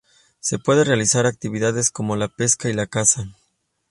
[0.39, 3.25] Se puede realizar actividades como la pesca y la caza.